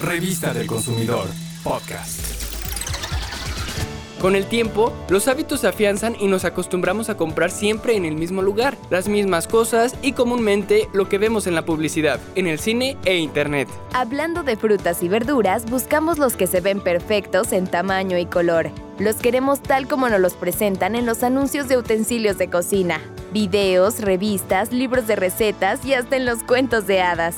Revista 0.00 0.54
del 0.54 0.66
Consumidor, 0.66 1.26
podcast. 1.62 2.20
Con 4.18 4.34
el 4.34 4.46
tiempo, 4.46 4.94
los 5.10 5.28
hábitos 5.28 5.60
se 5.60 5.68
afianzan 5.68 6.16
y 6.18 6.26
nos 6.26 6.46
acostumbramos 6.46 7.10
a 7.10 7.18
comprar 7.18 7.50
siempre 7.50 7.96
en 7.96 8.06
el 8.06 8.14
mismo 8.14 8.40
lugar, 8.40 8.78
las 8.88 9.08
mismas 9.08 9.46
cosas 9.46 9.94
y 10.00 10.12
comúnmente 10.12 10.88
lo 10.94 11.08
que 11.10 11.18
vemos 11.18 11.46
en 11.46 11.54
la 11.54 11.66
publicidad, 11.66 12.18
en 12.34 12.46
el 12.46 12.58
cine 12.58 12.96
e 13.04 13.18
internet. 13.18 13.68
Hablando 13.92 14.42
de 14.42 14.56
frutas 14.56 15.02
y 15.02 15.08
verduras, 15.08 15.70
buscamos 15.70 16.18
los 16.18 16.34
que 16.34 16.46
se 16.46 16.62
ven 16.62 16.80
perfectos 16.80 17.52
en 17.52 17.66
tamaño 17.66 18.16
y 18.16 18.24
color. 18.24 18.70
Los 18.98 19.16
queremos 19.16 19.62
tal 19.62 19.86
como 19.86 20.08
nos 20.08 20.20
los 20.20 20.32
presentan 20.32 20.96
en 20.96 21.04
los 21.04 21.22
anuncios 21.22 21.68
de 21.68 21.76
utensilios 21.76 22.38
de 22.38 22.48
cocina, 22.48 23.00
videos, 23.34 24.00
revistas, 24.00 24.72
libros 24.72 25.06
de 25.06 25.16
recetas 25.16 25.84
y 25.84 25.92
hasta 25.92 26.16
en 26.16 26.24
los 26.24 26.42
cuentos 26.42 26.86
de 26.86 27.02
hadas. 27.02 27.36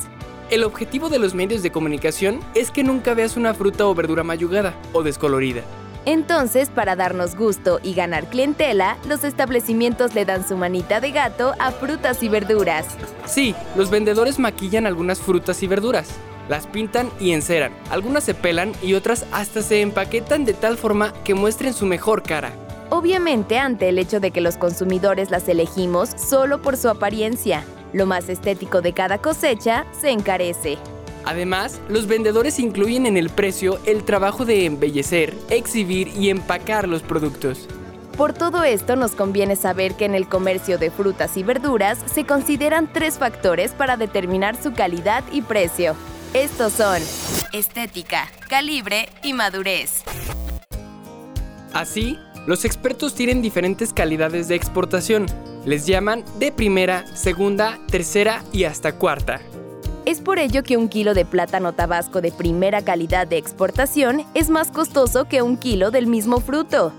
El 0.53 0.64
objetivo 0.64 1.09
de 1.09 1.19
los 1.19 1.32
medios 1.32 1.62
de 1.62 1.73
comunicación 1.73 2.41
es 2.55 2.71
que 2.71 2.84
nunca 2.84 3.14
veas 3.14 3.39
una 3.39 3.55
fruta 3.55 3.87
o 3.87 3.95
verdura 3.95 4.23
mayugada 4.23 4.75
o 4.92 5.02
descolorida. 5.02 5.62
Entonces, 6.05 6.69
para 6.69 6.95
darnos 6.95 7.37
gusto 7.37 7.80
y 7.83 7.95
ganar 7.95 8.28
clientela, 8.28 8.98
los 9.09 9.25
establecimientos 9.25 10.15
le 10.15 10.27
dan 10.27 10.47
su 10.47 10.59
manita 10.59 11.01
de 11.01 11.11
gato 11.11 11.55
a 11.59 11.70
frutas 11.70 12.23
y 12.23 12.28
verduras. 12.28 12.84
Sí, 13.25 13.55
los 13.77 13.88
vendedores 13.88 14.38
maquillan 14.38 14.87
algunas 14.87 15.20
frutas 15.20 15.62
y 15.62 15.69
verduras, 15.69 16.11
las 16.51 16.66
pintan 16.66 17.09
y 17.19 17.33
enceran, 17.33 17.73
algunas 17.89 18.23
se 18.23 18.34
pelan 18.34 18.73
y 18.83 18.92
otras 18.92 19.25
hasta 19.33 19.62
se 19.62 19.80
empaquetan 19.80 20.45
de 20.45 20.53
tal 20.53 20.77
forma 20.77 21.14
que 21.25 21.33
muestren 21.33 21.73
su 21.73 21.87
mejor 21.87 22.23
cara. 22.23 22.53
Obviamente 22.91 23.56
ante 23.56 23.89
el 23.89 23.98
hecho 23.98 24.20
de 24.20 24.33
que 24.33 24.42
los 24.42 24.59
consumidores 24.59 25.30
las 25.30 25.48
elegimos 25.48 26.11
solo 26.11 26.61
por 26.61 26.77
su 26.77 26.91
apariencia. 26.91 27.64
Lo 27.92 28.06
más 28.06 28.28
estético 28.28 28.80
de 28.80 28.92
cada 28.92 29.19
cosecha 29.19 29.84
se 29.98 30.10
encarece. 30.10 30.78
Además, 31.24 31.80
los 31.88 32.06
vendedores 32.06 32.59
incluyen 32.59 33.06
en 33.06 33.16
el 33.16 33.30
precio 33.30 33.78
el 33.87 34.05
trabajo 34.05 34.45
de 34.45 34.64
embellecer, 34.64 35.34
exhibir 35.50 36.08
y 36.08 36.30
empacar 36.30 36.89
los 36.89 37.02
productos. 37.02 37.69
Por 38.17 38.33
todo 38.33 38.62
esto 38.64 38.97
nos 38.97 39.12
conviene 39.12 39.56
saber 39.56 39.94
que 39.94 40.05
en 40.05 40.14
el 40.14 40.28
comercio 40.28 40.78
de 40.78 40.91
frutas 40.91 41.36
y 41.36 41.42
verduras 41.42 41.98
se 42.06 42.25
consideran 42.25 42.92
tres 42.92 43.19
factores 43.19 43.72
para 43.72 43.97
determinar 43.97 44.61
su 44.61 44.72
calidad 44.72 45.24
y 45.33 45.42
precio. 45.42 45.95
Estos 46.34 46.72
son 46.74 47.00
estética, 47.52 48.28
calibre 48.48 49.08
y 49.22 49.33
madurez. 49.33 50.02
Así, 51.72 52.19
los 52.47 52.65
expertos 52.65 53.15
tienen 53.15 53.41
diferentes 53.41 53.93
calidades 53.93 54.48
de 54.48 54.57
exportación. 54.57 55.27
Les 55.65 55.87
llaman 55.87 56.25
de 56.39 56.51
primera, 56.51 57.07
segunda, 57.15 57.79
tercera 57.89 58.43
y 58.53 58.65
hasta 58.65 58.93
cuarta. 58.93 59.41
Es 60.05 60.21
por 60.21 60.41
ello 60.41 60.65
que 60.65 60.77
un 60.77 60.89
kilo 60.89 61.15
de 61.15 61.25
plátano 61.25 61.73
tabasco 61.73 62.20
de 62.20 62.33
primera 62.33 62.83
calidad 62.83 63.29
de 63.29 63.37
exportación 63.37 64.25
es 64.35 64.51
más 64.51 64.73
costoso 64.73 65.27
que 65.27 65.43
un 65.43 65.57
kilo 65.57 65.93
del 65.93 66.09
mismo 66.09 66.41
fruto. 66.41 66.93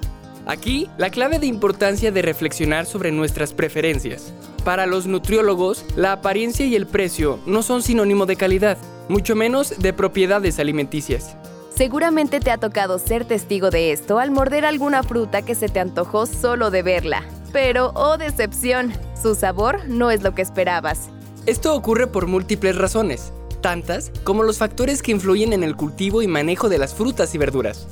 Aquí, 0.46 0.90
la 0.98 1.10
clave 1.10 1.40
de 1.40 1.48
importancia 1.48 2.12
de 2.12 2.22
reflexionar 2.22 2.86
sobre 2.86 3.12
nuestras 3.12 3.54
preferencias. 3.54 4.34
Para 4.64 4.86
los 4.86 5.08
nutriólogos, 5.08 5.86
la 5.98 6.14
apariencia 6.14 6.66
y 6.66 6.76
el 6.76 6.88
precio 6.88 7.40
no 7.46 7.64
son 7.64 7.82
sinónimo 7.82 8.26
de 8.26 8.38
calidad, 8.38 8.78
mucho 9.10 9.36
menos 9.36 9.78
de 9.80 9.92
propiedades 9.92 10.60
alimenticias. 10.60 11.36
Seguramente 11.76 12.40
te 12.40 12.52
ha 12.52 12.60
tocado 12.60 13.00
ser 13.00 13.26
testigo 13.26 13.72
de 13.72 13.92
esto 13.92 14.20
al 14.20 14.30
morder 14.30 14.64
alguna 14.64 15.02
fruta 15.02 15.42
que 15.42 15.56
se 15.56 15.70
te 15.70 15.80
antojó 15.80 16.28
solo 16.28 16.70
de 16.70 16.84
verla. 16.84 17.24
Pero, 17.52 17.92
oh 17.96 18.18
decepción, 18.18 18.94
su 19.20 19.34
sabor 19.34 19.88
no 19.88 20.12
es 20.12 20.22
lo 20.22 20.36
que 20.36 20.44
esperabas. 20.44 21.10
Esto 21.48 21.76
ocurre 21.76 22.06
por 22.06 22.28
múltiples 22.28 22.78
razones, 22.78 23.34
tantas 23.62 24.12
como 24.24 24.44
los 24.44 24.60
factores 24.60 25.02
que 25.02 25.12
influyen 25.14 25.52
en 25.52 25.64
el 25.64 25.76
cultivo 25.76 26.22
y 26.22 26.28
manejo 26.28 26.70
de 26.70 26.78
las 26.78 26.94
frutas 26.94 27.34
y 27.34 27.40
verduras. 27.40 27.88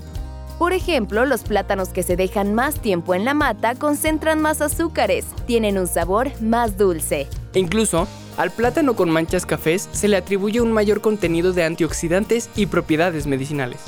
Por 0.62 0.74
ejemplo, 0.74 1.26
los 1.26 1.42
plátanos 1.42 1.90
que 1.90 2.04
se 2.04 2.16
dejan 2.16 2.54
más 2.54 2.80
tiempo 2.80 3.16
en 3.16 3.26
la 3.26 3.34
mata 3.34 3.74
concentran 3.74 4.40
más 4.40 4.62
azúcares, 4.62 5.26
tienen 5.48 5.80
un 5.80 5.88
sabor 5.88 6.30
más 6.40 6.78
dulce. 6.78 7.28
E 7.56 7.60
incluso, 7.60 8.08
al 8.38 8.52
plátano 8.52 8.96
con 8.96 9.10
manchas 9.10 9.48
cafés 9.48 9.90
se 9.92 10.08
le 10.08 10.18
atribuye 10.18 10.62
un 10.62 10.72
mayor 10.72 11.02
contenido 11.02 11.52
de 11.52 11.64
antioxidantes 11.64 12.48
y 12.56 12.68
propiedades 12.68 13.26
medicinales. 13.26 13.80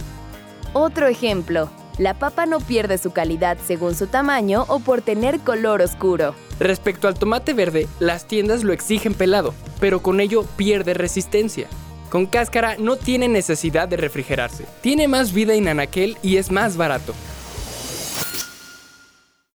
Otro 0.73 1.05
ejemplo, 1.05 1.69
la 1.99 2.15
papa 2.15 2.47
no 2.47 2.57
pierde 2.59 2.97
su 2.97 3.11
calidad 3.11 3.59
según 3.63 3.93
su 3.93 4.07
tamaño 4.07 4.65
o 4.67 4.79
por 4.79 5.03
tener 5.03 5.41
color 5.41 5.83
oscuro. 5.83 6.33
Respecto 6.59 7.07
al 7.07 7.13
tomate 7.13 7.53
verde, 7.53 7.87
las 7.99 8.25
tiendas 8.25 8.63
lo 8.63 8.73
exigen 8.73 9.13
pelado, 9.13 9.53
pero 9.79 10.01
con 10.01 10.19
ello 10.19 10.43
pierde 10.57 10.95
resistencia. 10.95 11.67
Con 12.13 12.27
cáscara 12.27 12.75
no 12.77 12.95
tiene 12.95 13.27
necesidad 13.27 13.87
de 13.87 13.97
refrigerarse. 13.97 14.65
Tiene 14.81 15.07
más 15.07 15.33
vida 15.33 15.55
en 15.55 15.67
anaquel 15.67 16.15
y 16.21 16.37
es 16.37 16.51
más 16.51 16.77
barato. 16.77 17.15